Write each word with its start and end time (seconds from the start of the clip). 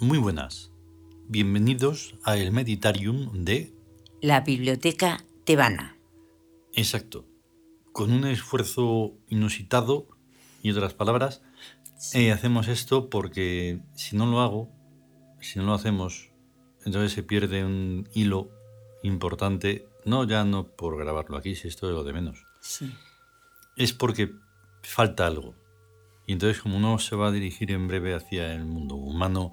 Muy 0.00 0.16
buenas. 0.16 0.72
Bienvenidos 1.28 2.14
a 2.24 2.38
el 2.38 2.52
Meditarium 2.52 3.44
de... 3.44 3.74
La 4.22 4.40
Biblioteca 4.40 5.22
Tebana. 5.44 5.94
Exacto. 6.72 7.26
Con 7.92 8.10
un 8.10 8.24
esfuerzo 8.24 9.12
inusitado 9.28 10.08
y 10.62 10.70
otras 10.70 10.94
palabras, 10.94 11.42
eh, 12.14 12.32
hacemos 12.32 12.68
esto 12.68 13.10
porque 13.10 13.82
si 13.94 14.16
no 14.16 14.24
lo 14.24 14.40
hago, 14.40 14.70
si 15.38 15.58
no 15.58 15.66
lo 15.66 15.74
hacemos, 15.74 16.30
entonces 16.86 17.12
se 17.12 17.22
pierde 17.22 17.62
un 17.62 18.08
hilo 18.14 18.50
importante, 19.02 19.86
no 20.06 20.24
ya 20.24 20.44
no 20.44 20.66
por 20.66 20.96
grabarlo 20.96 21.36
aquí, 21.36 21.54
si 21.56 21.68
esto 21.68 21.90
es 21.90 21.94
lo 21.94 22.04
de 22.04 22.14
menos. 22.14 22.46
Sí. 22.62 22.90
Es 23.76 23.92
porque 23.92 24.32
falta 24.82 25.26
algo. 25.26 25.54
Y 26.26 26.32
entonces 26.32 26.62
como 26.62 26.76
uno 26.76 26.98
se 27.00 27.16
va 27.16 27.26
a 27.26 27.32
dirigir 27.32 27.72
en 27.72 27.88
breve 27.88 28.14
hacia 28.14 28.54
el 28.54 28.64
mundo 28.64 28.94
humano, 28.94 29.52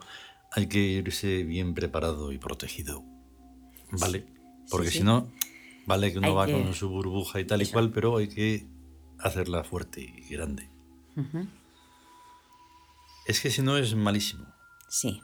hay 0.52 0.67
que 0.67 0.80
irse 0.80 1.44
bien 1.44 1.73
preparado 1.73 2.31
y 2.31 2.38
protegido. 2.38 3.03
¿Vale? 3.92 4.26
Porque 4.70 4.92
sí. 4.92 5.00
si 5.00 5.04
no, 5.04 5.31
vale 5.86 6.12
que 6.12 6.17
uno 6.20 6.28
Hay 6.28 6.34
va 6.34 6.45
que- 6.45 6.54
con 6.54 6.73
su 6.73 6.89
burbuja 6.89 7.39
y 7.39 7.45
tal 7.45 7.62
y 7.62 7.67
cual, 7.67 7.92
pero 7.92 8.17
hay 8.17 8.28
que 8.28 8.66
hacerla 9.20 9.64
fuerte 9.64 10.02
y 10.02 10.28
grande. 10.34 10.70
Es 13.26 13.42
que 13.42 13.50
si 13.50 13.62
no 13.62 13.78
es 13.78 13.95
malísimo. 13.95 14.45
Sí. 14.88 15.22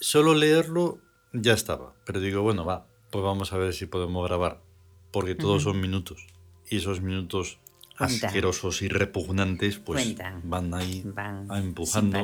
Solo 0.00 0.34
leerlo 0.34 0.98
ya 1.32 1.52
estaba. 1.52 1.94
Pero 2.06 2.20
digo, 2.20 2.42
bueno, 2.42 2.64
va, 2.64 2.86
pues 3.10 3.24
vamos 3.24 3.52
a 3.52 3.58
ver 3.58 3.72
si 3.74 3.86
podemos 3.86 4.26
grabar. 4.26 4.62
Porque 5.10 5.34
todos 5.34 5.62
son 5.64 5.80
minutos. 5.80 6.26
Y 6.70 6.76
esos 6.78 7.00
minutos 7.00 7.58
asquerosos 7.96 8.82
y 8.82 8.88
repugnantes, 8.88 9.78
pues 9.78 10.16
van 10.42 10.74
ahí 10.74 11.02
Van 11.06 11.50
a 11.50 11.58
empujando. 11.58 12.18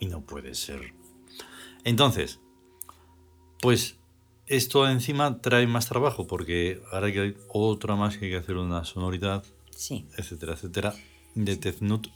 Y 0.00 0.06
no 0.06 0.20
puede 0.22 0.54
ser. 0.54 0.92
Entonces, 1.84 2.40
pues 3.60 3.96
esto 4.46 4.88
encima 4.88 5.40
trae 5.40 5.66
más 5.66 5.88
trabajo 5.88 6.26
porque 6.26 6.82
ahora 6.92 7.12
que 7.12 7.20
hay 7.20 7.36
otra 7.48 7.96
más 7.96 8.16
que 8.18 8.26
hay 8.26 8.30
que 8.32 8.36
hacer 8.38 8.56
una 8.56 8.84
sonoridad, 8.84 9.44
Sí. 9.70 10.06
etcétera, 10.16 10.54
etcétera, 10.54 10.94
de 11.34 11.56
Teznut, 11.56 12.08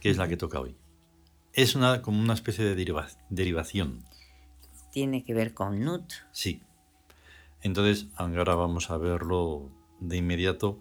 que 0.00 0.10
es 0.10 0.16
la 0.16 0.28
que 0.28 0.36
toca 0.36 0.60
hoy. 0.60 0.76
Es 1.52 1.74
una 1.74 2.02
como 2.02 2.20
una 2.20 2.34
especie 2.34 2.64
de 2.64 2.74
deriva- 2.74 3.08
derivación, 3.30 4.04
Tiene 4.92 5.24
que 5.24 5.34
ver 5.34 5.52
con 5.52 5.80
Nut. 5.84 6.10
sí. 6.32 6.62
Entonces, 7.62 8.06
ahora 8.16 8.54
vamos 8.54 8.90
a 8.90 8.96
verlo 8.96 9.70
de 10.00 10.16
inmediato, 10.18 10.78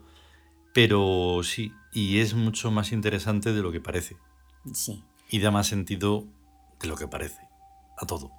pero 0.73 1.39
sí, 1.43 1.71
y 1.93 2.19
es 2.19 2.33
mucho 2.35 2.69
más 2.69 2.91
interesante 2.91 3.53
de 3.53 3.61
lo 3.61 3.71
que 3.71 3.81
parece, 3.81 4.17
Sí. 4.71 5.03
y 5.29 5.39
da 5.39 5.51
más 5.51 5.67
sentido 5.67 6.25
de 6.79 6.87
lo 6.87 6.95
que 6.95 7.07
parece, 7.07 7.44
a 7.97 8.05
todo. 8.05 8.31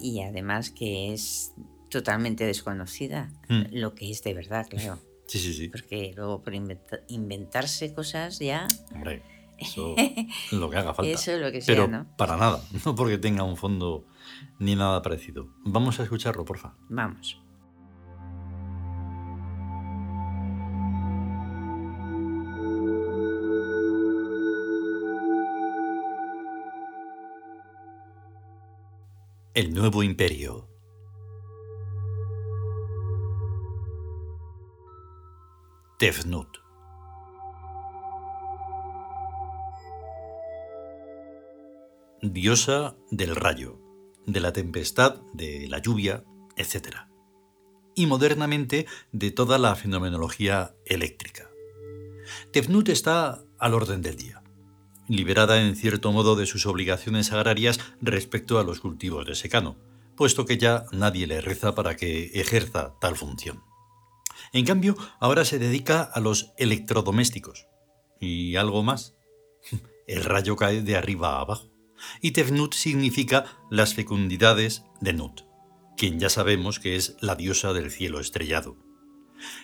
Y 0.00 0.20
además 0.22 0.70
que 0.70 1.12
es 1.12 1.52
totalmente 1.90 2.44
desconocida. 2.46 3.30
Mm. 3.48 3.62
Lo 3.72 3.94
que 3.94 4.10
es 4.10 4.22
de 4.22 4.34
verdad, 4.34 4.66
claro. 4.68 4.98
Sí, 5.26 5.38
sí, 5.38 5.54
sí. 5.54 5.68
Porque 5.68 6.12
luego 6.14 6.42
por 6.42 6.52
inventa- 6.52 7.00
inventarse 7.08 7.94
cosas 7.94 8.38
ya... 8.38 8.66
Hombre, 8.92 9.22
eso 9.56 9.94
lo 10.52 10.68
que 10.68 10.76
haga 10.76 10.92
falta. 10.92 11.10
Eso 11.10 11.38
lo 11.38 11.50
que 11.50 11.62
sea, 11.62 11.74
Pero 11.74 11.88
¿no? 11.88 12.06
para 12.18 12.36
nada, 12.36 12.62
no 12.84 12.94
porque 12.94 13.16
tenga 13.16 13.42
un 13.44 13.56
fondo 13.56 14.04
ni 14.58 14.74
nada 14.76 15.00
parecido. 15.00 15.48
Vamos 15.64 16.00
a 16.00 16.02
escucharlo, 16.02 16.44
porfa. 16.44 16.74
Vamos. 16.90 17.40
El 29.54 29.74
nuevo 29.74 30.02
imperio. 30.02 30.66
Tefnut. 35.98 36.48
Diosa 42.22 42.96
del 43.10 43.36
rayo, 43.36 43.78
de 44.26 44.40
la 44.40 44.54
tempestad, 44.54 45.20
de 45.34 45.68
la 45.68 45.80
lluvia, 45.80 46.24
etc. 46.56 47.00
Y 47.94 48.06
modernamente 48.06 48.86
de 49.12 49.32
toda 49.32 49.58
la 49.58 49.74
fenomenología 49.76 50.74
eléctrica. 50.86 51.50
Tefnut 52.52 52.88
está 52.88 53.44
al 53.58 53.74
orden 53.74 54.00
del 54.00 54.16
día 54.16 54.41
liberada 55.12 55.60
en 55.60 55.76
cierto 55.76 56.10
modo 56.10 56.36
de 56.36 56.46
sus 56.46 56.66
obligaciones 56.66 57.32
agrarias 57.32 57.78
respecto 58.00 58.58
a 58.58 58.64
los 58.64 58.80
cultivos 58.80 59.26
de 59.26 59.34
secano, 59.34 59.76
puesto 60.16 60.46
que 60.46 60.56
ya 60.56 60.86
nadie 60.90 61.26
le 61.26 61.40
reza 61.40 61.74
para 61.74 61.96
que 61.96 62.30
ejerza 62.34 62.94
tal 62.98 63.16
función. 63.16 63.62
En 64.52 64.64
cambio, 64.64 64.96
ahora 65.20 65.44
se 65.44 65.58
dedica 65.58 66.02
a 66.02 66.20
los 66.20 66.52
electrodomésticos. 66.56 67.66
Y 68.20 68.56
algo 68.56 68.82
más. 68.82 69.14
El 70.06 70.24
rayo 70.24 70.56
cae 70.56 70.82
de 70.82 70.96
arriba 70.96 71.36
a 71.36 71.40
abajo. 71.40 71.70
Y 72.20 72.32
Tefnut 72.32 72.74
significa 72.74 73.44
las 73.70 73.94
fecundidades 73.94 74.84
de 75.00 75.12
Nut, 75.12 75.42
quien 75.96 76.18
ya 76.18 76.28
sabemos 76.28 76.80
que 76.80 76.96
es 76.96 77.16
la 77.20 77.36
diosa 77.36 77.72
del 77.72 77.90
cielo 77.90 78.18
estrellado. 78.18 78.76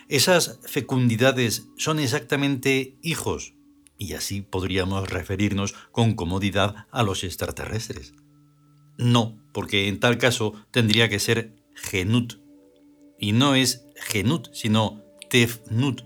Esas 0.07 0.59
fecundidades 0.63 1.67
son 1.77 1.99
exactamente 1.99 2.97
hijos 3.01 3.55
y 3.99 4.13
así 4.13 4.41
podríamos 4.41 5.09
referirnos 5.09 5.75
con 5.91 6.15
comodidad 6.15 6.87
a 6.89 7.03
los 7.03 7.23
extraterrestres. 7.23 8.15
No, 8.97 9.37
porque 9.53 9.87
en 9.87 9.99
tal 9.99 10.17
caso 10.17 10.53
tendría 10.71 11.09
que 11.09 11.19
ser 11.19 11.53
Genut. 11.75 12.39
Y 13.19 13.33
no 13.33 13.55
es 13.55 13.85
Genut, 13.95 14.47
sino 14.53 15.03
Tefnut. 15.29 16.03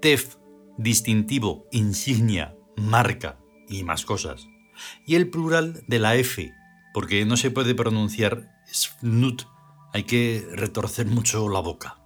Tef, 0.00 0.36
distintivo, 0.78 1.66
insignia, 1.72 2.56
marca 2.76 3.38
y 3.68 3.82
más 3.82 4.04
cosas. 4.04 4.46
Y 5.06 5.16
el 5.16 5.28
plural 5.28 5.82
de 5.88 5.98
la 5.98 6.14
F, 6.14 6.52
porque 6.94 7.24
no 7.26 7.36
se 7.36 7.50
puede 7.50 7.74
pronunciar 7.74 8.50
Snut, 8.72 9.42
hay 9.92 10.04
que 10.04 10.46
retorcer 10.52 11.06
mucho 11.06 11.48
la 11.48 11.60
boca. 11.60 11.99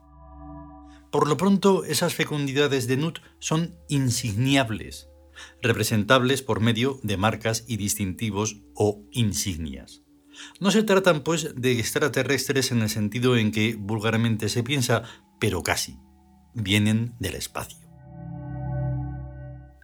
Por 1.14 1.28
lo 1.28 1.36
pronto, 1.36 1.84
esas 1.84 2.12
fecundidades 2.12 2.88
de 2.88 2.96
Nut 2.96 3.20
son 3.38 3.78
insigniables, 3.88 5.10
representables 5.62 6.42
por 6.42 6.58
medio 6.58 6.98
de 7.04 7.16
marcas 7.16 7.64
y 7.68 7.76
distintivos 7.76 8.62
o 8.74 9.00
insignias. 9.12 10.02
No 10.58 10.72
se 10.72 10.82
tratan, 10.82 11.22
pues, 11.22 11.54
de 11.54 11.78
extraterrestres 11.78 12.72
en 12.72 12.82
el 12.82 12.90
sentido 12.90 13.36
en 13.36 13.52
que 13.52 13.76
vulgarmente 13.78 14.48
se 14.48 14.64
piensa, 14.64 15.04
pero 15.38 15.62
casi. 15.62 16.00
Vienen 16.52 17.14
del 17.20 17.36
espacio. 17.36 17.86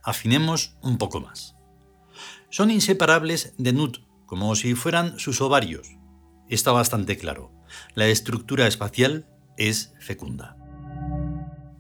Afinemos 0.03 0.79
un 0.83 0.99
poco 0.99 1.21
más. 1.21 1.55
Son 2.49 2.73
inseparables 2.73 3.55
de 3.57 3.73
Nut, 3.73 3.99
como 4.27 4.57
si 4.57 4.75
fueran 4.75 5.17
sus 5.21 5.41
ovarios. 5.41 5.93
Está 6.49 6.73
bastante 6.73 7.17
claro. 7.17 7.53
La 7.95 8.09
estructura 8.09 8.67
espacial 8.67 9.29
es 9.57 9.95
fecunda. 10.01 10.60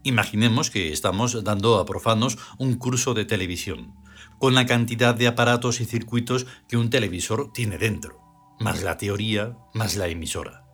Imaginemos 0.02 0.70
que 0.70 0.92
estamos 0.92 1.44
dando 1.44 1.78
a 1.78 1.84
profanos 1.84 2.38
un 2.58 2.74
curso 2.74 3.12
de 3.12 3.26
televisión, 3.26 3.94
con 4.38 4.54
la 4.54 4.64
cantidad 4.64 5.14
de 5.14 5.26
aparatos 5.26 5.80
y 5.80 5.84
circuitos 5.84 6.46
que 6.68 6.78
un 6.78 6.88
televisor 6.88 7.52
tiene 7.52 7.76
dentro, 7.76 8.20
más 8.58 8.82
la 8.82 8.96
teoría, 8.96 9.58
más 9.74 9.96
la 9.96 10.08
emisora. 10.08 10.64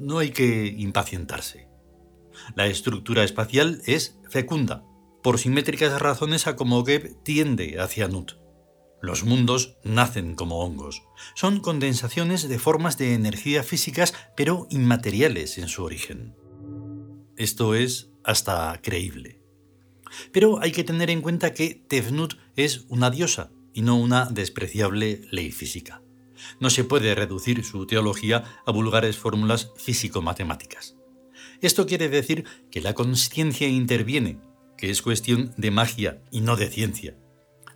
No 0.00 0.18
hay 0.18 0.30
que 0.30 0.66
impacientarse. 0.66 1.68
La 2.54 2.66
estructura 2.66 3.24
espacial 3.24 3.82
es 3.86 4.18
fecunda. 4.28 4.84
Por 5.22 5.38
simétricas 5.38 6.00
razones 6.00 6.46
Akomogeb 6.46 7.22
tiende 7.22 7.80
hacia 7.80 8.08
Nut. 8.08 8.38
Los 9.00 9.24
mundos 9.24 9.76
nacen 9.84 10.34
como 10.34 10.60
hongos. 10.60 11.02
Son 11.36 11.60
condensaciones 11.60 12.48
de 12.48 12.58
formas 12.58 12.98
de 12.98 13.14
energía 13.14 13.62
físicas 13.62 14.14
pero 14.36 14.66
inmateriales 14.70 15.58
en 15.58 15.68
su 15.68 15.84
origen. 15.84 16.34
Esto 17.36 17.74
es 17.76 18.07
hasta 18.28 18.78
creíble. 18.82 19.40
Pero 20.32 20.60
hay 20.60 20.70
que 20.70 20.84
tener 20.84 21.08
en 21.08 21.22
cuenta 21.22 21.54
que 21.54 21.82
Tefnut 21.88 22.34
es 22.56 22.84
una 22.88 23.10
diosa 23.10 23.50
y 23.72 23.80
no 23.80 23.96
una 23.96 24.26
despreciable 24.26 25.22
ley 25.30 25.50
física. 25.50 26.02
No 26.60 26.68
se 26.68 26.84
puede 26.84 27.14
reducir 27.14 27.64
su 27.64 27.86
teología 27.86 28.44
a 28.66 28.70
vulgares 28.70 29.16
fórmulas 29.16 29.72
físico-matemáticas. 29.78 30.94
Esto 31.62 31.86
quiere 31.86 32.10
decir 32.10 32.44
que 32.70 32.82
la 32.82 32.92
conciencia 32.92 33.66
interviene, 33.66 34.38
que 34.76 34.90
es 34.90 35.00
cuestión 35.00 35.54
de 35.56 35.70
magia 35.70 36.22
y 36.30 36.42
no 36.42 36.56
de 36.56 36.68
ciencia. 36.68 37.16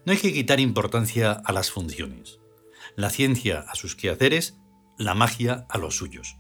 No 0.04 0.12
hay 0.12 0.19
que 0.19 0.34
quitar 0.34 0.60
importancia 0.60 1.32
a 1.32 1.52
las 1.52 1.70
funciones. 1.70 2.40
La 2.94 3.08
ciencia 3.08 3.60
a 3.60 3.75
sus 3.75 3.96
quehaceres, 3.96 4.58
la 4.99 5.14
magia 5.14 5.66
a 5.70 5.78
los 5.78 5.96
suyos. 5.96 6.37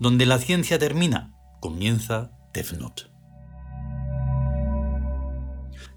Donde 0.00 0.26
la 0.26 0.38
ciencia 0.38 0.80
termina, 0.80 1.32
comienza 1.60 2.32
Tefnut. 2.52 3.11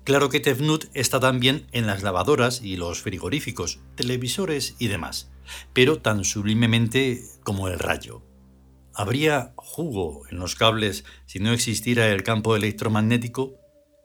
Claro 0.05 0.29
que 0.29 0.39
Tefnut 0.39 0.85
está 0.93 1.19
también 1.19 1.65
en 1.71 1.87
las 1.87 2.03
lavadoras 2.03 2.61
y 2.61 2.77
los 2.77 3.01
frigoríficos, 3.01 3.79
televisores 3.95 4.75
y 4.77 4.87
demás. 4.87 5.31
pero 5.73 5.99
tan 5.99 6.23
sublimemente 6.23 7.23
como 7.43 7.67
el 7.67 7.79
rayo. 7.79 8.23
¿Habría 8.93 9.53
jugo 9.55 10.23
en 10.29 10.39
los 10.39 10.55
cables 10.55 11.05
si 11.25 11.39
no 11.39 11.53
existiera 11.53 12.07
el 12.07 12.23
campo 12.23 12.55
electromagnético? 12.55 13.55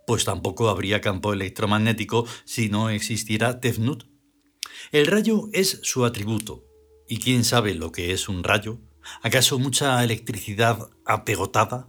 Pues 0.06 0.24
tampoco 0.24 0.68
habría 0.68 1.00
campo 1.00 1.32
electromagnético 1.32 2.26
si 2.44 2.68
no 2.68 2.90
existiera 2.90 3.60
Tefnut. 3.60 4.04
El 4.92 5.06
rayo 5.06 5.48
es 5.52 5.80
su 5.82 6.04
atributo. 6.04 6.64
¿Y 7.08 7.18
quién 7.18 7.44
sabe 7.44 7.74
lo 7.74 7.92
que 7.92 8.12
es 8.12 8.28
un 8.28 8.42
rayo? 8.42 8.78
¿Acaso 9.22 9.58
mucha 9.58 10.02
electricidad 10.02 10.90
apegotada? 11.04 11.88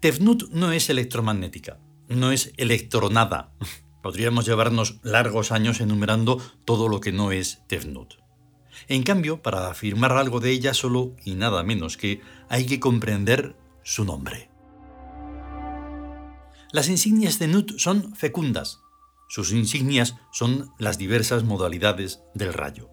Tefnut 0.00 0.50
no 0.50 0.72
es 0.72 0.90
electromagnética, 0.90 1.78
no 2.08 2.32
es 2.32 2.52
electronada. 2.56 3.52
Podríamos 4.02 4.44
llevarnos 4.44 5.00
largos 5.02 5.52
años 5.52 5.80
enumerando 5.80 6.40
todo 6.64 6.88
lo 6.88 7.00
que 7.00 7.12
no 7.12 7.32
es 7.32 7.62
Tefnut. 7.68 8.14
En 8.88 9.02
cambio, 9.02 9.40
para 9.40 9.70
afirmar 9.70 10.12
algo 10.12 10.40
de 10.40 10.50
ella 10.50 10.74
solo 10.74 11.16
y 11.24 11.34
nada 11.34 11.62
menos 11.62 11.96
que 11.96 12.20
hay 12.48 12.66
que 12.66 12.80
comprender 12.80 13.56
su 13.82 14.04
nombre. 14.04 14.50
Las 16.72 16.88
insignias 16.88 17.38
de 17.38 17.48
Nut 17.48 17.78
son 17.78 18.14
fecundas. 18.16 18.80
Sus 19.28 19.52
insignias 19.52 20.16
son 20.32 20.72
las 20.78 20.98
diversas 20.98 21.44
modalidades 21.44 22.22
del 22.34 22.52
rayo 22.52 22.90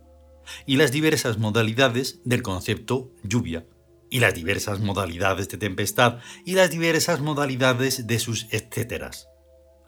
y 0.65 0.77
las 0.77 0.91
diversas 0.91 1.37
modalidades 1.37 2.21
del 2.23 2.41
concepto 2.41 3.11
lluvia 3.23 3.65
y 4.11 4.19
las 4.19 4.35
diversas 4.35 4.79
modalidades 4.81 5.49
de 5.49 5.57
tempestad 5.57 6.19
y 6.45 6.53
las 6.53 6.69
diversas 6.69 7.21
modalidades 7.21 8.05
de 8.05 8.19
sus 8.19 8.45
etcéteras. 8.51 9.29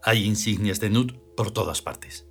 Hay 0.01 0.25
insignias 0.25 0.79
de 0.79 0.89
Nut 0.89 1.13
por 1.35 1.51
todas 1.51 1.83
partes. 1.83 2.25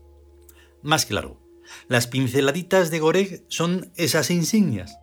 Más 0.83 1.07
claro, 1.07 1.41
las 1.89 2.07
pinceladitas 2.09 2.91
de 2.91 2.99
Goreg 2.99 3.45
son 3.49 3.93
esas 3.95 4.31
insignias. 4.31 4.99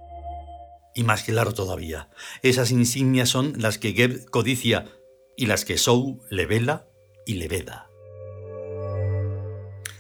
Y 0.96 1.04
más 1.04 1.24
claro 1.24 1.54
todavía, 1.54 2.10
esas 2.42 2.72
insignias 2.72 3.30
son 3.30 3.54
las 3.58 3.78
que 3.78 3.94
Geb 3.94 4.30
codicia 4.30 4.92
y 5.38 5.46
las 5.46 5.64
que 5.64 5.78
Sou 5.78 6.22
le 6.30 6.48
vela 6.48 6.88
y 7.26 7.36
le 7.36 7.48
veda. 7.48 7.88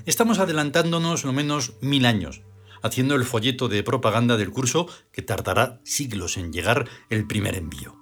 Estamos 0.06 0.39
adelantándonos 0.39 1.24
lo 1.24 1.33
menos 1.33 1.74
mil 1.81 2.06
años, 2.07 2.42
haciendo 2.81 3.16
el 3.16 3.26
folleto 3.26 3.68
de 3.68 3.84
propaganda 3.84 4.38
del 4.38 4.52
curso 4.52 4.88
que 5.12 5.22
tardará 5.22 5.80
siglos 5.84 6.38
en 6.38 6.54
llegar 6.54 6.88
el 7.10 7.28
primer 7.28 7.56
envío. 7.56 7.98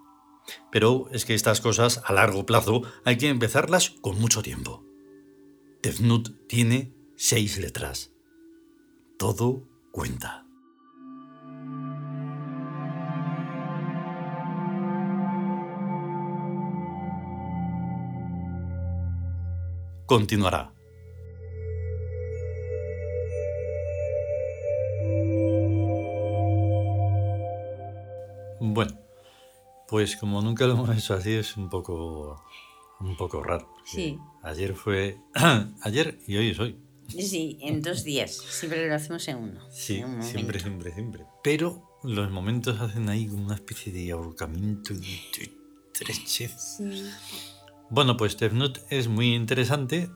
Pero 0.71 1.07
es 1.11 1.25
que 1.25 1.33
estas 1.33 1.61
cosas 1.61 2.01
a 2.05 2.13
largo 2.13 2.45
plazo 2.45 2.83
hay 3.03 3.17
que 3.17 3.29
empezarlas 3.29 3.91
con 4.01 4.19
mucho 4.19 4.41
tiempo. 4.41 4.83
Tefnut 5.81 6.47
tiene 6.47 6.93
seis 7.15 7.57
letras. 7.57 8.11
Todo 9.17 9.67
cuenta. 9.91 10.45
Continuará. 20.05 20.76
Pues 29.87 30.15
como 30.15 30.41
nunca 30.41 30.65
lo 30.65 30.73
hemos 30.75 30.97
hecho 30.97 31.13
así 31.13 31.33
es 31.33 31.57
un 31.57 31.69
poco 31.69 32.43
un 32.99 33.15
poco 33.15 33.43
raro. 33.43 33.73
Sí. 33.85 34.19
Ayer 34.43 34.73
fue 34.73 35.19
ayer 35.81 36.19
y 36.27 36.37
hoy 36.37 36.49
es 36.49 36.59
hoy. 36.59 36.77
Sí, 37.07 37.57
en 37.61 37.81
dos 37.81 38.03
días. 38.03 38.31
Siempre 38.35 38.87
lo 38.87 38.95
hacemos 38.95 39.27
en 39.27 39.37
uno. 39.37 39.61
Sí, 39.71 39.99
en 39.99 40.15
un 40.15 40.23
siempre, 40.23 40.59
siempre, 40.59 40.93
siempre. 40.93 41.25
Pero 41.43 41.99
los 42.03 42.29
momentos 42.31 42.81
hacen 42.81 43.07
ahí 43.09 43.29
una 43.29 43.55
especie 43.55 43.93
de 43.93 44.11
ahorcamiento 44.11 44.93
y 44.93 44.99
de 44.99 45.51
estrechez. 45.93 46.77
Sí. 46.77 47.09
Bueno, 47.89 48.17
pues 48.17 48.35
Tefnut 48.35 48.79
es 48.89 49.07
muy 49.07 49.33
interesante, 49.33 50.09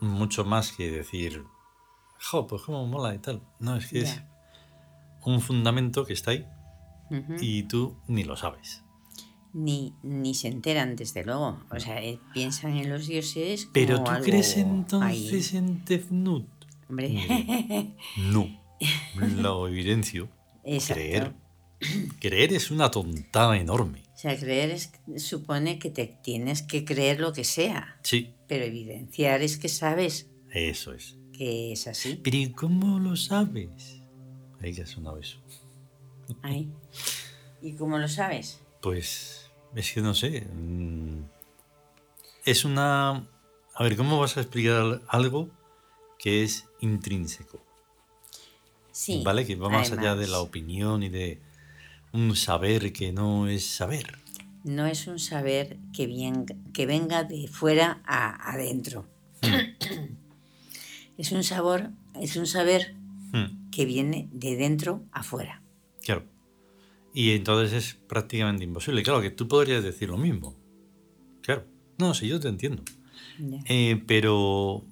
mucho 0.00 0.44
más 0.44 0.72
que 0.72 0.90
decir, 0.90 1.42
jo, 2.20 2.46
pues 2.46 2.62
cómo 2.62 2.86
mola 2.86 3.14
y 3.14 3.18
tal. 3.18 3.42
No, 3.58 3.76
es 3.76 3.86
que 3.86 4.00
es 4.00 4.22
un 5.22 5.40
fundamento 5.40 6.04
que 6.04 6.12
está 6.12 6.32
ahí 6.32 6.46
y 7.40 7.62
tú 7.64 7.98
ni 8.06 8.24
lo 8.24 8.36
sabes. 8.36 8.83
Ni, 9.54 9.94
ni 10.02 10.34
se 10.34 10.48
enteran, 10.48 10.96
desde 10.96 11.24
luego. 11.24 11.60
O 11.70 11.80
sea, 11.80 12.02
eh, 12.02 12.18
piensan 12.34 12.76
en 12.76 12.90
los 12.90 13.06
dioses. 13.06 13.68
Pero 13.72 13.96
como 13.96 14.04
tú 14.08 14.10
algo 14.12 14.24
crees 14.26 14.56
ahí. 14.56 14.62
entonces 14.62 15.54
en 15.54 15.84
Tefnut. 15.84 16.46
Hombre, 16.88 17.08
No, 18.18 18.48
lo 19.36 19.68
evidencio. 19.68 20.28
exacto. 20.64 21.02
Creer. 21.02 21.32
Creer 22.20 22.52
es 22.52 22.70
una 22.70 22.90
tontada 22.90 23.56
enorme. 23.56 24.02
O 24.14 24.16
sea, 24.18 24.38
creer 24.38 24.70
es, 24.70 24.92
supone 25.16 25.78
que 25.78 25.90
te 25.90 26.06
tienes 26.22 26.62
que 26.62 26.84
creer 26.84 27.20
lo 27.20 27.32
que 27.32 27.44
sea. 27.44 27.98
Sí, 28.02 28.34
Pero 28.46 28.64
evidenciar 28.64 29.42
es 29.42 29.56
que 29.58 29.68
sabes 29.68 30.30
eso 30.50 30.92
es. 30.92 31.16
que 31.32 31.72
es 31.72 31.86
así. 31.88 32.20
Pero 32.22 32.36
¿y 32.36 32.50
cómo 32.52 32.98
lo 33.00 33.16
sabes? 33.16 34.00
Ahí 34.60 34.72
que 34.74 34.82
ha 34.82 34.86
sonado 34.86 35.18
eso. 35.18 35.38
Ahí. 36.42 36.70
¿Y 37.60 37.72
cómo 37.74 37.98
lo 37.98 38.08
sabes? 38.08 38.60
Pues 38.80 39.43
es 39.74 39.92
que 39.92 40.00
no 40.00 40.14
sé. 40.14 40.46
mm, 40.52 41.22
Es 42.44 42.64
una... 42.64 43.26
A 43.76 43.82
ver, 43.82 43.96
¿cómo 43.96 44.18
vas 44.20 44.36
a 44.36 44.40
explicar 44.42 45.02
algo 45.08 45.48
que 46.18 46.42
es 46.44 46.66
intrínseco? 46.80 47.60
Sí. 48.92 49.22
¿Vale? 49.24 49.44
Que 49.46 49.56
va 49.56 49.68
más 49.68 49.90
allá 49.90 50.14
de 50.14 50.28
la 50.28 50.40
opinión 50.40 51.02
y 51.02 51.08
de 51.08 51.40
un 52.12 52.36
saber 52.36 52.92
que 52.92 53.12
no 53.12 53.48
es 53.48 53.66
saber. 53.66 54.18
No 54.62 54.86
es 54.86 55.06
un 55.08 55.18
saber 55.18 55.78
que, 55.92 56.06
bien, 56.06 56.46
que 56.72 56.86
venga 56.86 57.24
de 57.24 57.48
fuera 57.48 58.00
a 58.06 58.52
adentro. 58.52 59.06
es 61.18 61.32
un 61.32 61.42
sabor, 61.44 61.90
es 62.20 62.36
un 62.36 62.46
saber 62.46 62.94
Hmm, 63.32 63.68
que 63.72 63.84
viene 63.84 64.28
de 64.32 64.54
dentro 64.54 65.02
a 65.10 65.24
fuera. 65.24 65.60
claro. 66.04 66.24
Y 67.14 67.30
entonces 67.30 67.72
es 67.72 67.94
prácticamente 67.94 68.64
imposible. 68.64 69.02
Claro 69.04 69.22
que 69.22 69.30
tú 69.30 69.46
podrías 69.48 69.82
decir 69.84 70.08
lo 70.10 70.18
mismo. 70.18 70.56
Claro. 71.42 71.64
No, 71.96 72.12
sí, 72.12 72.26
yo 72.28 72.40
te 72.40 72.48
entiendo. 72.48 72.82
Eh, 73.66 74.02
pero, 74.06 74.84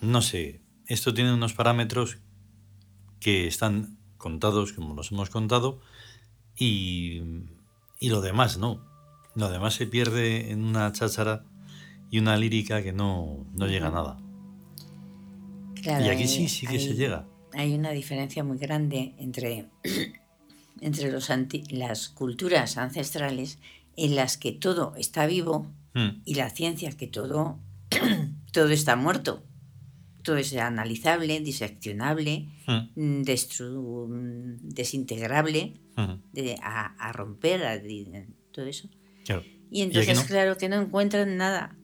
no 0.00 0.22
sé, 0.22 0.60
esto 0.86 1.12
tiene 1.12 1.34
unos 1.34 1.52
parámetros 1.54 2.18
que 3.18 3.46
están 3.48 3.98
contados 4.18 4.72
como 4.72 4.94
los 4.94 5.10
hemos 5.10 5.30
contado 5.30 5.80
y, 6.56 7.22
y 7.98 8.08
lo 8.08 8.20
demás 8.20 8.56
no. 8.58 8.84
Lo 9.34 9.48
demás 9.50 9.74
se 9.74 9.86
pierde 9.88 10.52
en 10.52 10.62
una 10.64 10.92
cháchara 10.92 11.44
y 12.10 12.18
una 12.20 12.36
lírica 12.36 12.82
que 12.82 12.92
no, 12.92 13.44
no 13.54 13.66
llega 13.66 13.88
a 13.88 13.90
nada. 13.90 14.20
Claro, 15.82 16.04
y 16.04 16.08
aquí 16.08 16.22
hay- 16.22 16.28
sí, 16.28 16.48
sí 16.48 16.66
que 16.68 16.78
se 16.78 16.94
llega. 16.94 17.26
Hay 17.54 17.74
una 17.74 17.90
diferencia 17.90 18.44
muy 18.44 18.58
grande 18.58 19.14
entre, 19.18 19.68
entre 20.80 21.10
los 21.12 21.30
anti- 21.30 21.64
las 21.70 22.08
culturas 22.08 22.76
ancestrales 22.78 23.58
en 23.96 24.14
las 24.16 24.36
que 24.38 24.52
todo 24.52 24.94
está 24.96 25.26
vivo 25.26 25.70
Mm, 25.94 26.22
y 26.24 26.34
la 26.36 26.48
ciencia 26.48 26.90
que 26.96 27.06
todo, 27.06 27.58
todo 28.52 28.68
está 28.70 28.96
muerto. 28.96 29.42
Todo 30.22 30.36
es 30.38 30.56
analizable, 30.56 31.38
diseccionable, 31.40 32.48
mm, 32.66 32.72
mm, 33.00 33.22
destru- 33.24 34.08
mm, 34.08 34.56
desintegrable, 34.70 35.74
mm, 35.96 36.12
de- 36.32 36.56
a, 36.62 36.94
a 36.96 37.12
romper, 37.12 37.64
a 37.66 37.78
todo 38.52 38.64
eso. 38.66 38.88
claro. 39.26 39.42
Y 39.70 39.82
entonces, 39.82 40.16
no? 40.16 40.24
claro 40.26 40.56
que 40.56 40.68
no 40.68 40.76
encuentran 40.80 41.36
nada. 41.36 41.76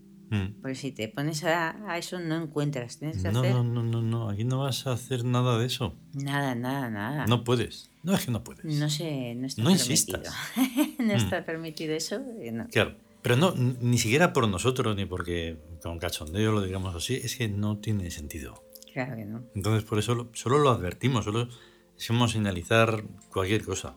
Porque 0.61 0.75
si 0.75 0.92
te 0.92 1.09
pones 1.09 1.42
a, 1.45 1.90
a 1.90 1.97
eso, 1.97 2.18
no 2.21 2.37
encuentras. 2.42 2.99
Tienes 2.99 3.23
que 3.23 3.30
No, 3.30 3.40
hacer 3.40 3.52
no, 3.54 3.64
no, 3.64 3.83
no, 3.83 4.02
no, 4.02 4.28
aquí 4.28 4.45
no 4.45 4.59
vas 4.61 4.87
a 4.87 4.92
hacer 4.92 5.25
nada 5.25 5.59
de 5.59 5.66
eso. 5.66 5.95
nada, 6.12 6.54
nada, 6.54 6.90
nada. 6.90 7.26
No 7.26 7.45
puedes. 7.45 7.90
No 8.02 8.14
es 8.14 8.25
que 8.25 8.31
no 8.31 8.43
puedes. 8.45 8.64
No 8.64 8.88
sé, 8.88 9.35
no 9.35 9.47
está 9.47 9.62
No 9.62 9.69
permitido. 9.71 9.90
insistas. 9.93 10.35
no 10.99 11.05
Mm. 11.14 11.17
está 11.17 11.45
permitido 11.45 11.95
eso. 11.95 12.17
eh, 12.40 12.52
no. 12.52 12.67
Claro, 12.69 12.95
pero 13.23 13.37
no, 13.37 13.55
ni 13.55 13.99
siquiera 13.99 14.33
por 14.33 14.47
nosotros, 14.49 14.95
ni 14.97 15.05
porque 15.07 15.59
con 15.83 15.99
cachondeo 15.99 16.52
lo 16.52 16.62
digamos 16.62 16.95
así, 16.95 17.14
es 17.14 17.37
que 17.37 17.49
no 17.49 17.78
tiene 17.78 18.11
sentido. 18.11 18.62
Claro 18.93 19.17
que 19.17 19.25
no. 19.25 19.43
Entonces 19.55 19.85
por 19.85 19.99
eso 19.99 20.14
lo- 20.14 20.31
solo 20.35 20.59
lo 20.59 20.71
advertimos, 20.71 21.25
solo 21.25 21.49
como 22.07 22.28
señalizar 22.28 23.02
cualquier 23.31 23.64
cosa. 23.64 23.97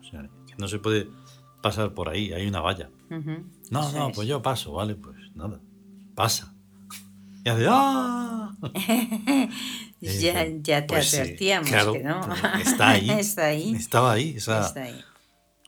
O 0.00 0.04
sea, 0.04 0.28
que 0.46 0.54
no 0.58 0.68
se 0.68 0.78
puede 0.78 1.08
pasar 1.62 1.94
por 1.94 2.08
ahí, 2.08 2.32
hay 2.32 2.46
una 2.46 2.60
valla. 2.60 2.90
Ujú, 3.10 3.44
No, 3.70 3.80
eso 3.88 3.98
no, 3.98 4.08
es. 4.08 4.16
pues 4.16 4.26
yo 4.28 4.40
paso, 4.42 4.72
vale, 4.72 4.94
pues 4.94 5.16
nada, 5.34 5.60
pasa. 6.14 6.54
Y 7.44 7.48
hace 7.48 7.66
¡ah! 7.68 8.56
ya, 10.02 10.42
Eh, 10.42 10.58
ya 10.62 10.80
te 10.86 10.94
pues 10.94 11.08
sí, 11.10 11.16
advertíamos 11.16 11.68
claro, 11.70 11.92
que 11.92 12.02
no. 12.02 12.20
pues 12.54 12.66
está 12.68 12.90
ahí. 12.90 13.10
está 13.18 13.46
ahí. 13.46 13.74
Estaba 13.74 14.12
ahí, 14.12 14.36
o 14.36 14.40
sea, 14.40 14.60
está 14.62 14.82
ahí. 14.82 15.00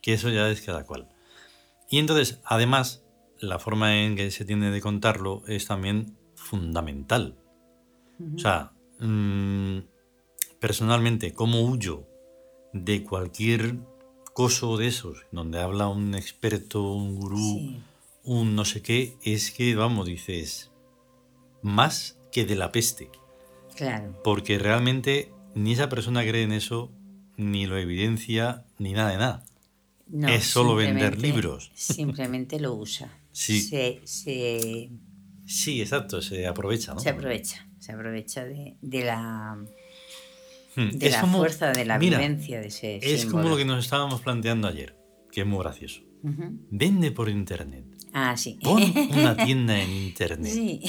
que 0.03 0.13
eso 0.15 0.29
ya 0.31 0.49
es 0.51 0.61
cada 0.61 0.85
cual. 0.85 1.09
Y 1.91 1.99
entonces, 1.99 2.41
además, 2.45 3.05
la 3.39 3.59
forma 3.59 4.03
en 4.03 4.17
que 4.17 4.31
se 4.31 4.45
tiene 4.45 4.71
de 4.71 4.81
contarlo 4.81 5.43
es 5.47 5.67
también 5.67 6.17
fundamental. 6.35 7.37
O 8.35 8.39
sea, 8.39 8.73
mm, 9.01 9.79
personalmente, 10.61 11.33
cómo 11.33 11.63
huyo 11.63 12.07
de 12.73 13.03
cualquier 13.05 13.77
coso 14.33 14.77
de 14.77 14.89
esos, 14.89 15.19
donde 15.31 15.61
habla 15.61 15.89
un 15.89 16.15
experto, 16.15 16.83
un 16.93 17.17
gurú, 17.17 17.37
Sí. 17.37 17.83
un 18.25 18.57
no 18.57 18.65
sé 18.65 18.83
qué, 18.83 19.17
es 19.23 19.51
que, 19.53 19.75
vamos, 19.77 20.07
dices, 20.07 20.71
más 21.63 22.19
que 22.33 22.45
de 22.45 22.57
la 22.57 22.73
peste. 22.73 23.11
Claro. 23.77 24.21
Porque 24.25 24.59
realmente 24.59 25.31
ni 25.55 25.73
esa 25.73 25.89
persona 25.89 26.23
cree 26.23 26.43
en 26.43 26.53
eso, 26.53 26.93
ni 27.37 27.67
lo 27.67 27.77
evidencia, 27.79 28.65
ni 28.79 28.93
nada 28.93 29.11
de 29.11 29.19
nada. 29.19 29.45
No, 30.09 30.29
Es 30.29 30.45
solo 30.45 30.75
vender 30.75 31.21
libros. 31.21 31.71
Simplemente 31.75 32.61
lo 32.61 32.75
usa. 32.75 33.11
Sí. 33.33 33.61
Se, 33.61 34.01
se, 34.05 34.91
Sí, 35.47 35.81
exacto, 35.83 36.23
se 36.23 36.47
aprovecha, 36.47 36.95
¿no? 36.95 37.01
se 37.01 37.11
aprovecha. 37.11 37.69
Se 37.79 37.93
aprovecha 37.93 38.45
de, 38.45 38.77
de 38.81 39.05
la, 39.05 39.59
Hmm, 40.77 40.89
de 40.91 41.11
la 41.11 41.21
como- 41.21 41.39
fuerza 41.39 41.71
de 41.71 41.85
la 41.85 41.99
mira, 42.01 42.19
vivencia 42.19 42.61
de 42.61 42.67
ese 42.67 42.97
Es 42.97 43.21
símbolo. 43.23 43.43
como 43.45 43.49
lo 43.51 43.57
que 43.59 43.65
nos 43.65 43.85
estábamos 43.85 44.23
planteando 44.23 44.67
ayer, 44.67 44.97
que 45.31 45.43
es 45.43 45.47
muy 45.47 45.61
gracioso. 45.61 46.01
Vende 46.71 47.11
por 47.13 47.29
internet. 47.29 47.85
Ah, 48.13 48.37
sí. 48.37 48.59
Pon 48.63 48.83
una 49.13 49.37
tienda 49.37 49.81
en 49.81 49.91
internet. 49.91 50.53
Sí. 50.53 50.81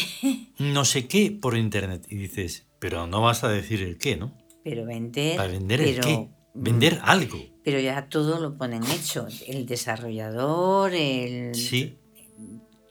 No 0.59 0.85
sé 0.85 1.07
qué 1.07 1.29
por 1.31 1.55
internet. 1.57 2.05
Y 2.09 2.15
dices, 2.15 2.64
pero 2.89 3.07
no 3.07 3.19
vas 3.21 3.43
a 3.43 3.49
decir 3.49 3.81
el 3.81 3.97
qué, 3.97 4.15
¿no? 4.15 4.31
Pero 4.63 4.85
vender. 4.85 5.37
Para 5.37 5.49
vender 5.51 5.79
pero, 5.79 5.89
el 5.89 5.99
qué. 6.01 6.17
mm, 6.53 6.63
Vender 6.63 6.99
algo. 7.01 7.39
Pero 7.63 7.79
ya 7.79 8.07
todo 8.09 8.39
lo 8.39 8.57
ponen 8.59 8.83
hecho. 8.83 9.25
El 9.47 9.65
desarrollador, 9.65 10.93
el. 10.93 11.55
Sí. 11.55 11.97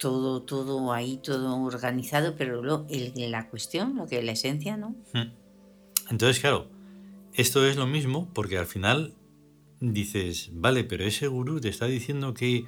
Todo, 0.01 0.43
todo 0.43 0.93
ahí, 0.93 1.19
todo 1.23 1.57
organizado, 1.63 2.35
pero 2.37 2.61
lo, 2.63 2.87
el- 2.91 3.13
la 3.31 3.49
cuestión, 3.49 3.95
lo 3.95 4.07
que 4.07 4.19
es 4.19 4.25
la 4.25 4.33
esencia, 4.33 4.77
¿no? 4.77 4.97
Hmm. 5.13 5.31
Entonces, 6.11 6.41
claro, 6.41 6.67
esto 7.33 7.65
es 7.65 7.77
lo 7.77 7.87
mismo 7.87 8.29
porque 8.35 8.59
al 8.59 8.67
final 8.67 9.15
dices, 9.81 10.51
vale, 10.53 10.83
pero 10.83 11.05
ese 11.05 11.29
gurú 11.29 11.61
te 11.61 11.69
está 11.69 11.87
diciendo 11.87 12.35
que 12.35 12.65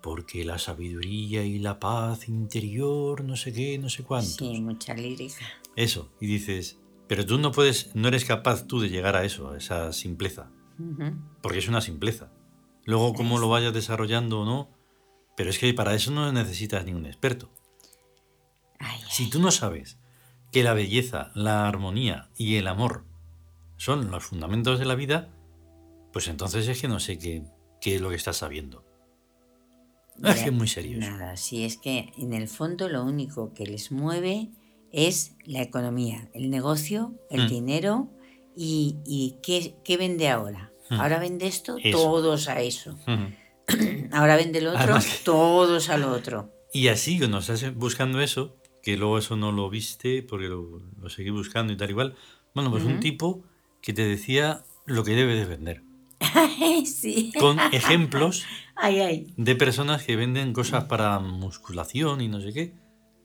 porque 0.00 0.44
la 0.44 0.58
sabiduría 0.58 1.44
y 1.44 1.58
la 1.58 1.80
paz 1.80 2.28
interior, 2.28 3.24
no 3.24 3.36
sé 3.36 3.52
qué, 3.52 3.78
no 3.78 3.90
sé 3.90 4.04
cuántos. 4.04 4.36
Sí, 4.36 4.60
mucha 4.60 4.94
lírica. 4.94 5.44
Eso. 5.78 6.10
Y 6.20 6.26
dices, 6.26 6.80
pero 7.06 7.24
tú 7.24 7.38
no 7.38 7.52
puedes, 7.52 7.94
no 7.94 8.08
eres 8.08 8.24
capaz 8.24 8.66
tú 8.66 8.80
de 8.80 8.88
llegar 8.88 9.14
a 9.14 9.24
eso, 9.24 9.52
a 9.52 9.56
esa 9.56 9.92
simpleza. 9.92 10.50
Porque 11.40 11.60
es 11.60 11.68
una 11.68 11.80
simpleza. 11.80 12.32
Luego, 12.84 13.14
cómo 13.14 13.38
lo 13.38 13.48
vayas 13.48 13.72
desarrollando 13.72 14.40
o 14.40 14.44
no, 14.44 14.70
pero 15.36 15.50
es 15.50 15.58
que 15.60 15.72
para 15.74 15.94
eso 15.94 16.10
no 16.10 16.32
necesitas 16.32 16.84
ningún 16.84 17.06
experto. 17.06 17.52
Ay, 18.80 18.98
ay. 19.04 19.08
Si 19.08 19.30
tú 19.30 19.38
no 19.38 19.52
sabes 19.52 20.00
que 20.50 20.64
la 20.64 20.74
belleza, 20.74 21.30
la 21.36 21.68
armonía 21.68 22.28
y 22.36 22.56
el 22.56 22.66
amor 22.66 23.04
son 23.76 24.10
los 24.10 24.24
fundamentos 24.24 24.80
de 24.80 24.84
la 24.84 24.96
vida, 24.96 25.32
pues 26.12 26.26
entonces 26.26 26.66
es 26.66 26.80
que 26.80 26.88
no 26.88 26.98
sé 26.98 27.18
qué, 27.18 27.44
qué 27.80 27.94
es 27.94 28.00
lo 28.00 28.10
que 28.10 28.16
estás 28.16 28.38
sabiendo. 28.38 28.84
Es 30.24 30.40
que 30.40 30.48
es 30.48 30.52
muy 30.52 30.66
serio. 30.66 30.98
Nada, 30.98 31.36
sí, 31.36 31.64
es 31.64 31.76
que 31.76 32.12
en 32.18 32.32
el 32.32 32.48
fondo 32.48 32.88
lo 32.88 33.04
único 33.04 33.54
que 33.54 33.64
les 33.64 33.92
mueve 33.92 34.50
es 34.92 35.36
la 35.44 35.62
economía, 35.62 36.28
el 36.34 36.50
negocio, 36.50 37.14
el 37.30 37.44
Mm. 37.44 37.48
dinero 37.48 38.08
y, 38.56 38.96
y 39.06 39.36
¿qué, 39.42 39.74
qué 39.84 39.96
vende 39.96 40.28
ahora. 40.28 40.72
Mm. 40.90 40.94
Ahora 41.00 41.18
vende 41.18 41.46
esto, 41.46 41.76
Eso. 41.82 41.96
todos 41.98 42.48
a 42.48 42.60
eso. 42.60 42.92
Ujú. 43.06 43.32
Ahora 44.12 44.36
vende 44.36 44.58
el 44.60 44.68
otro, 44.68 44.80
Además 44.80 45.06
que- 45.06 45.24
todos 45.24 45.90
al 45.90 46.04
otro. 46.04 46.52
Y 46.72 46.88
así 46.88 47.18
cuando 47.18 47.38
estás 47.38 47.74
buscando 47.76 48.20
eso, 48.20 48.56
que 48.82 48.96
luego 48.96 49.18
eso 49.18 49.36
no 49.36 49.52
lo 49.52 49.68
viste 49.68 50.22
porque 50.22 50.46
lo, 50.48 50.80
lo 51.00 51.08
seguí 51.10 51.30
buscando 51.30 51.72
y 51.72 51.76
tal 51.76 51.90
igual, 51.90 52.14
bueno, 52.54 52.70
pues 52.70 52.84
un 52.84 53.00
tipo 53.00 53.42
que 53.82 53.92
te 53.92 54.04
decía 54.06 54.64
lo 54.86 55.04
que 55.04 55.12
debe 55.14 55.34
de 55.34 55.44
vender. 55.44 55.82
sí. 56.86 57.32
Con 57.38 57.58
ejemplos 57.72 58.44
Ay, 58.76 59.00
ay. 59.00 59.34
de 59.36 59.54
personas 59.56 60.02
que 60.04 60.16
venden 60.16 60.52
cosas 60.52 60.84
para 60.84 61.18
musculación 61.20 62.20
y 62.20 62.28
no 62.28 62.40
sé 62.40 62.52
qué. 62.52 62.72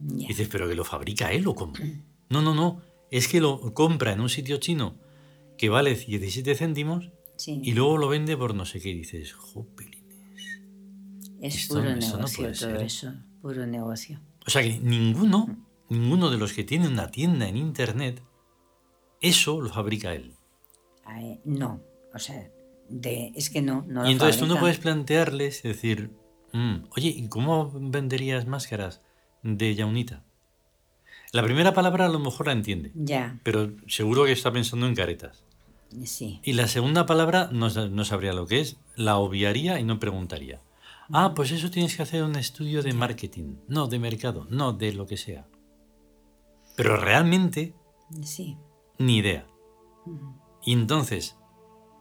Y 0.10 0.27
dices, 0.27 0.48
¿pero 0.51 0.67
que 0.67 0.75
lo 0.75 0.83
fabrica 0.83 1.31
él 1.31 1.48
o 1.48 1.55
cómo? 1.55 1.74
No, 2.29 2.41
no, 2.41 2.53
no. 2.53 2.81
Es 3.12 3.27
que 3.27 3.39
lo 3.39 3.74
compra 3.74 4.13
en 4.13 4.22
un 4.22 4.29
sitio 4.29 4.57
chino 4.57 4.95
que 5.57 5.69
vale 5.69 5.95
17 5.95 6.55
céntimos 6.55 7.10
Sí. 7.36 7.60
y 7.63 7.74
luego 7.74 7.98
lo 7.98 8.07
vende 8.10 8.36
por 8.38 8.53
no 8.55 8.65
sé 8.65 8.79
qué. 8.79 8.89
Y 8.89 9.00
dices, 9.00 9.33
jopelines. 9.33 10.03
es 11.41 11.55
esto- 11.55 11.75
puro 11.75 11.89
esto 11.89 12.12
no 12.12 12.17
negocio 12.17 12.43
puede 12.43 12.57
todo 12.57 12.75
eso. 12.81 13.13
Puro 13.41 13.65
negocio. 13.67 14.19
O 14.45 14.50
sea 14.50 14.62
que 14.62 14.79
ninguno, 14.79 15.65
ninguno 15.89 16.29
de 16.29 16.38
los 16.38 16.53
que 16.53 16.63
tiene 16.63 16.88
una 16.88 17.10
tienda 17.12 17.48
en 17.48 17.57
internet, 17.57 18.22
eso 19.22 19.62
lo 19.62 19.69
fabrica 19.69 20.13
él. 20.13 20.33
Ay, 21.05 21.39
no, 21.45 21.81
o 22.13 22.19
sea, 22.19 22.50
de, 22.89 23.31
es 23.36 23.50
que 23.50 23.62
no. 23.62 23.83
no 23.88 24.07
y 24.07 24.12
entonces 24.13 24.39
tú 24.39 24.45
no 24.48 24.60
puedes 24.60 24.77
plantearles 24.79 25.63
y 25.65 25.67
decir, 25.69 26.12
"Mm, 26.53 26.86
oye, 26.95 27.10
¿y 27.10 27.27
cómo 27.27 27.72
venderías 27.74 28.45
máscaras 28.48 29.01
de 29.43 29.75
yaunita? 29.75 30.23
La 31.31 31.43
primera 31.43 31.73
palabra 31.73 32.05
a 32.05 32.09
lo 32.09 32.19
mejor 32.19 32.47
la 32.47 32.53
entiende, 32.53 32.91
Ya, 32.95 33.39
pero 33.43 33.71
seguro 33.88 34.25
que 34.25 34.31
está 34.31 34.51
pensando 34.51 34.88
en 34.88 34.95
caretas. 34.95 35.43
sí. 36.03 36.39
Y 36.43 36.53
la 36.53 36.67
segunda 36.67 37.05
palabra 37.05 37.50
no, 37.51 37.69
sa- 37.69 37.88
no 37.88 38.03
sabría 38.05 38.33
lo 38.33 38.47
que 38.47 38.59
es, 38.62 38.77
la 38.95 39.17
obviaría 39.17 39.79
y 39.79 39.83
no 39.83 40.00
preguntaría. 40.00 40.62
Ah, 41.12 41.33
pues 41.35 41.51
eso 41.51 41.69
tienes 41.69 41.95
que 41.95 42.03
hacer 42.03 42.23
un 42.23 42.35
estudio 42.35 42.81
de 42.81 42.93
marketing, 42.93 43.55
no 43.67 43.88
de 43.88 44.00
mercado, 44.00 44.47
no 44.50 44.73
de 44.73 44.93
lo 44.93 45.05
que 45.05 45.17
sea. 45.17 45.45
Pero 46.75 46.97
realmente, 46.97 47.73
Sí. 48.21 48.57
ni 48.97 49.17
idea. 49.17 49.45
Y 50.63 50.73
entonces, 50.73 51.35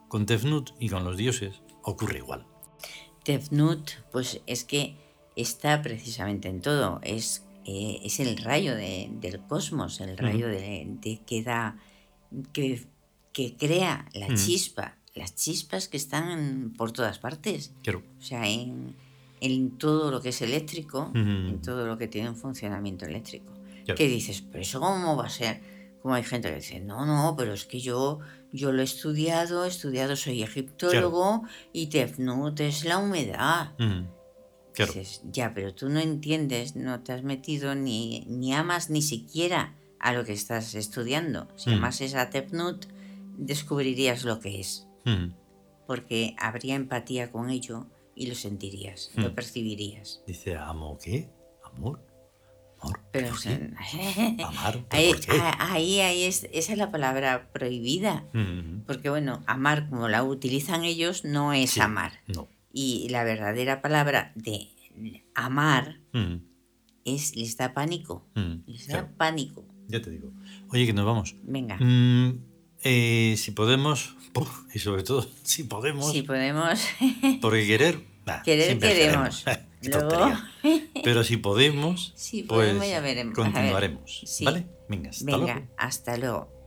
con 0.07 0.25
Tefnut 0.25 0.71
y 0.79 0.89
con 0.89 1.03
los 1.03 1.17
dioses 1.17 1.61
ocurre 1.83 2.19
igual. 2.19 2.45
Tefnut, 3.23 3.91
pues 4.11 4.41
es 4.47 4.63
que 4.63 4.97
está 5.35 5.81
precisamente 5.81 6.47
en 6.49 6.61
todo. 6.61 6.99
Es, 7.03 7.43
eh, 7.65 7.99
es 8.03 8.19
el 8.19 8.37
rayo 8.37 8.75
de- 8.75 9.09
del 9.13 9.39
cosmos, 9.41 9.99
el 10.01 10.17
rayo 10.17 10.47
de, 10.47 10.85
de 11.01 11.21
que 11.25 11.43
da, 11.43 11.77
que, 12.51 12.85
que 13.31 13.55
crea 13.57 14.07
la 14.13 14.27
Ujú. 14.27 14.35
chispa, 14.35 14.97
las 15.15 15.35
chispas 15.35 15.87
que 15.87 15.97
están 15.97 16.73
por 16.77 16.91
todas 16.91 17.19
partes. 17.19 17.73
Claro. 17.83 18.03
O 18.19 18.21
sea, 18.21 18.47
en, 18.47 18.95
en 19.41 19.77
todo 19.77 20.11
lo 20.11 20.21
que 20.21 20.29
es 20.29 20.41
eléctrico, 20.41 21.09
Ujú. 21.09 21.19
en 21.19 21.61
todo 21.61 21.85
lo 21.87 21.97
que 21.97 22.07
tiene 22.07 22.29
un 22.29 22.35
funcionamiento 22.35 23.05
eléctrico. 23.05 23.51
Claro. 23.85 23.97
¿Qué 23.97 24.07
dices? 24.07 24.41
¿Pero 24.41 24.61
eso 24.61 24.79
cómo 24.79 25.15
va 25.17 25.25
a 25.25 25.29
ser? 25.29 25.61
Como 26.01 26.15
hay 26.15 26.23
gente 26.23 26.49
que 26.49 26.55
dice, 26.55 26.79
no, 26.81 27.05
no, 27.05 27.35
pero 27.37 27.53
es 27.53 27.65
que 27.65 27.79
yo, 27.79 28.19
yo 28.51 28.71
lo 28.73 28.81
he 28.81 28.83
estudiado, 28.85 29.63
he 29.63 29.69
estudiado, 29.69 30.15
soy 30.17 30.43
egiptólogo 30.43 31.43
y 31.71 31.87
Tefnut 31.87 32.59
es 32.59 32.83
la 32.83 32.97
humedad. 32.97 33.71
Claro. 34.73 34.93
Dices, 34.93 35.21
ya, 35.31 35.53
pero 35.53 35.73
tú 35.75 35.89
no 35.89 35.99
entiendes, 35.99 36.75
no 36.75 37.01
te 37.01 37.13
has 37.13 37.23
metido 37.23 37.75
ni, 37.75 38.25
ni 38.27 38.53
amas 38.53 38.89
ni 38.89 39.01
siquiera 39.01 39.75
a 39.99 40.13
lo 40.13 40.25
que 40.25 40.33
estás 40.33 40.73
estudiando. 40.75 41.47
Si 41.55 41.69
Mm. 41.69 41.73
amases 41.73 42.15
a 42.15 42.29
Tefnut, 42.29 42.85
descubrirías 43.37 44.23
lo 44.23 44.39
que 44.39 44.59
es, 44.59 44.87
Ujú. 45.05 45.31
porque 45.87 46.35
habría 46.39 46.75
empatía 46.75 47.31
con 47.31 47.49
ello 47.49 47.87
y 48.15 48.27
lo 48.27 48.35
sentirías, 48.35 49.11
lo 49.15 49.29
Mm. 49.29 49.35
percibirías. 49.35 50.21
Dice, 50.27 50.55
¿amo 50.57 50.97
qué? 51.03 51.29
¿Amor? 51.63 51.99
¿Amor? 52.81 52.99
Pero 53.11 53.29
¿Por 53.29 53.41
qué? 53.41 53.73
¿Amar? 54.43 54.85
¿Pero 54.89 55.01
ahí, 55.01 55.09
por 55.13 55.19
qué? 55.21 55.31
ahí, 55.59 55.99
ahí 56.01 56.23
es, 56.23 56.47
esa 56.51 56.73
es 56.73 56.77
la 56.77 56.91
palabra 56.91 57.49
prohibida. 57.53 58.25
Porque 58.85 59.09
bueno, 59.09 59.41
amar 59.47 59.89
como 59.89 60.09
la 60.09 60.23
utilizan 60.23 60.83
ellos 60.83 61.23
no 61.23 61.53
es 61.53 61.71
Sí. 61.71 61.79
amar. 61.79 62.19
No. 62.27 62.47
Y 62.73 63.07
la 63.09 63.23
verdadera 63.23 63.81
palabra 63.81 64.31
de 64.35 64.67
amar 65.35 65.99
Ujú. 66.13 66.41
es 67.05 67.35
les 67.35 67.55
da 67.55 67.73
pánico. 67.73 68.25
Ujú. 68.35 68.63
Les 68.67 68.87
da 68.87 68.93
Claro. 68.99 69.09
pánico. 69.17 69.65
Ya 69.87 70.01
te 70.01 70.09
digo. 70.09 70.31
Oye, 70.69 70.85
que 70.85 70.93
nos 70.93 71.05
vamos. 71.05 71.35
Venga. 71.43 71.77
Mm, 71.77 72.39
eh, 72.83 73.35
si 73.37 73.51
podemos, 73.51 74.15
y 74.73 74.79
sobre 74.79 75.03
todo 75.03 75.25
si 75.43 75.63
podemos, 75.63 76.11
Si 76.11 76.23
podemos. 76.23 76.79
porque 77.41 77.67
querer, 77.67 77.99
nah, 78.25 78.41
Querer 78.41 78.79
queremos. 78.79 79.45
Luego-. 79.83 80.31
Pero 81.03 81.23
si 81.25 81.37
podemos, 81.37 82.13
Si 82.15 82.43
pues 82.43 82.59
podemos, 82.69 82.87
ya 82.87 83.01
veremos. 83.01 83.35
Continuaremos. 83.35 84.21
Sí. 84.25 84.45
¿Vale? 84.45 84.65
Venga, 84.89 85.09
hasta 85.09 85.25
Venga, 85.25 85.53
luego. 85.55 85.67
hasta 85.77 86.17
luego. 86.17 86.62